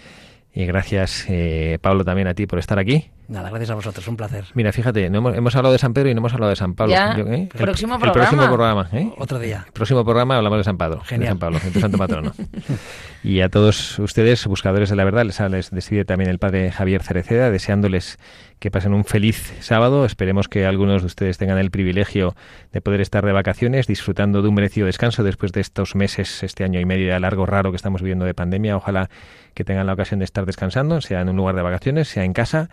[0.54, 3.10] Y gracias, eh, Pablo, también a ti por estar aquí.
[3.32, 4.44] Nada, gracias a vosotros, un placer.
[4.52, 6.74] Mira, fíjate, no hemos, hemos hablado de San Pedro y no hemos hablado de San
[6.74, 6.92] Pablo.
[6.92, 7.48] Ya, ¿eh?
[7.56, 8.28] próximo el, programa.
[8.28, 9.10] El próximo programa, ¿eh?
[9.16, 9.62] Otro día.
[9.64, 11.30] El próximo programa hablamos de San Pablo, de Genial.
[11.30, 12.34] San Pablo, de santo patrono.
[13.24, 17.02] y a todos ustedes, buscadores de la verdad, les, les despide también el padre Javier
[17.02, 18.18] Cereceda, deseándoles
[18.58, 20.04] que pasen un feliz sábado.
[20.04, 22.36] Esperemos que algunos de ustedes tengan el privilegio
[22.70, 26.64] de poder estar de vacaciones, disfrutando de un merecido descanso después de estos meses, este
[26.64, 28.76] año y medio de largo raro que estamos viviendo de pandemia.
[28.76, 29.08] Ojalá
[29.54, 32.34] que tengan la ocasión de estar descansando, sea en un lugar de vacaciones, sea en
[32.34, 32.68] casa.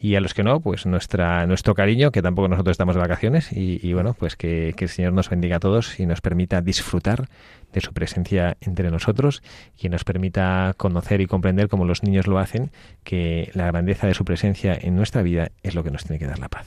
[0.00, 3.48] Y a los que no, pues nuestra, nuestro cariño, que tampoco nosotros estamos de vacaciones.
[3.52, 7.28] Y, bueno, pues que, que el Señor nos bendiga a todos y nos permita disfrutar
[7.72, 9.42] de su presencia entre nosotros
[9.76, 12.70] y nos permita conocer y comprender, como los niños lo hacen,
[13.02, 16.26] que la grandeza de su presencia en nuestra vida es lo que nos tiene que
[16.26, 16.66] dar la paz.